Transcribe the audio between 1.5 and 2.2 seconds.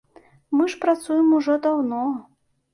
даўно.